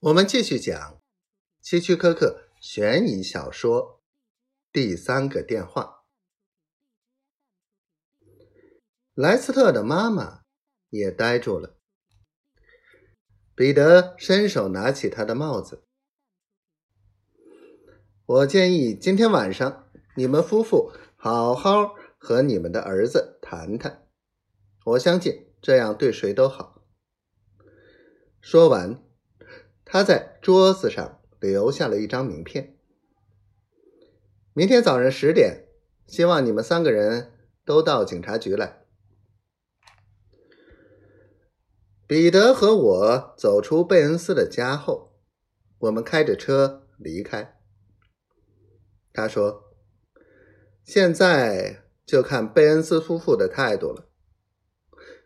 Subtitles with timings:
[0.00, 1.02] 我们继续讲
[1.60, 3.82] 希区柯克悬疑小说
[4.72, 6.04] 《第三个电话》。
[9.14, 10.44] 莱斯特的妈妈
[10.90, 11.80] 也呆住了。
[13.56, 15.82] 彼得伸手拿起他的帽子。
[18.24, 24.06] 我建议今天晚上你们夫妇好好和你们的儿子谈谈，
[24.84, 26.84] 我相信这样对谁都好。
[28.40, 29.07] 说完。
[29.90, 32.76] 他在桌子上留下了一张名片。
[34.52, 35.64] 明天早上十点，
[36.06, 37.32] 希望你们三个人
[37.64, 38.84] 都到警察局来。
[42.06, 45.14] 彼得和我走出贝恩斯的家后，
[45.78, 47.58] 我们开着车离开。
[49.14, 49.72] 他说
[50.84, 54.10] ：“现在就看贝恩斯夫妇的态度了。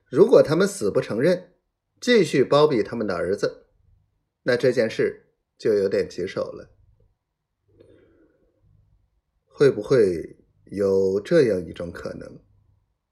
[0.08, 1.54] 如果他们死不承认，
[2.00, 3.58] 继续包庇他们的儿子。”
[4.44, 6.70] 那这件事就有点棘手了。
[9.46, 12.40] 会不会有这样一种可能，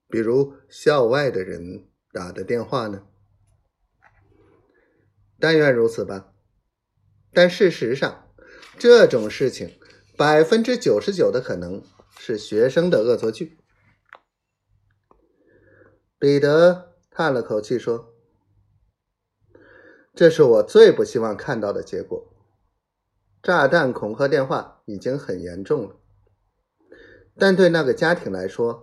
[0.09, 3.06] 比如校外的人打的电话呢？
[5.39, 6.34] 但愿如此吧。
[7.33, 8.34] 但事实上，
[8.78, 9.78] 这种事情
[10.17, 11.84] 百分之九十九的可能
[12.19, 13.56] 是学生的恶作剧。
[16.19, 18.09] 彼得叹了口气说。
[20.14, 22.27] 这是我最不希望看到的结果。
[23.42, 25.97] 炸弹恐吓电话已经很严重了，
[27.39, 28.83] 但对那个家庭来说，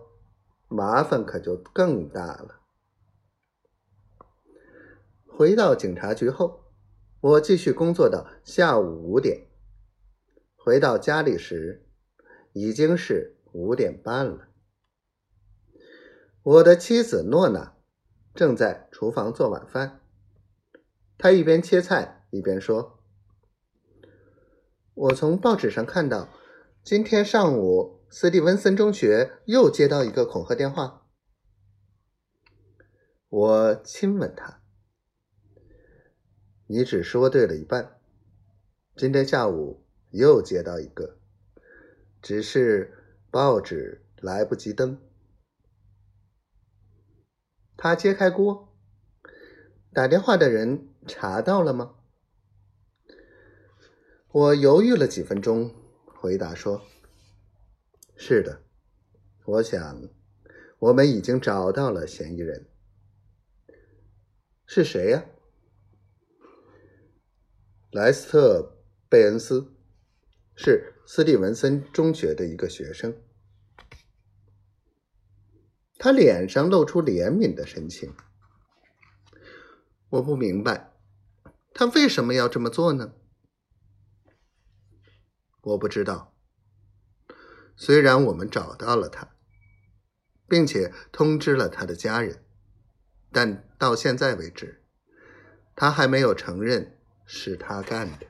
[0.67, 2.61] 麻烦可就更大了。
[5.27, 6.63] 回到警察局后，
[7.21, 9.45] 我继续工作到下午五点。
[10.55, 11.85] 回到家里时，
[12.53, 14.47] 已经是五点半了。
[16.41, 17.75] 我的妻子诺娜
[18.33, 20.01] 正在厨房做晚饭。
[21.17, 22.99] 他一边切菜一边说
[24.93, 26.29] ：“我从报纸上看到，
[26.83, 31.07] 今天上午斯蒂文森中学又接到一个恐吓电话。”
[33.29, 34.61] 我亲吻他
[36.67, 37.99] ：“你只说对了一半。
[38.95, 41.17] 今天下午又接到一个，
[42.21, 42.93] 只是
[43.29, 45.01] 报纸来不及登。”
[47.75, 48.66] 他揭开锅，
[49.97, 50.89] 打电话的人。
[51.07, 51.95] 查到了吗？
[54.29, 55.73] 我犹豫了几分钟，
[56.05, 56.83] 回答说
[58.15, 58.61] ：“是的，
[59.45, 60.07] 我想
[60.77, 62.67] 我们已经找到了嫌疑人。
[64.67, 65.25] 是谁呀？
[67.89, 68.59] 莱斯特·
[69.09, 69.73] 贝恩斯，
[70.55, 73.15] 是斯蒂文森中学的一个学生。
[75.97, 78.13] 他脸上露出怜悯的神情。
[80.09, 80.93] 我不明白。”
[81.73, 83.13] 他为什么要这么做呢？
[85.61, 86.33] 我不知道。
[87.75, 89.35] 虽然我们找到了他，
[90.47, 92.43] 并且通知了他的家人，
[93.31, 94.83] 但到现在为止，
[95.75, 98.25] 他还没有承认是他干的。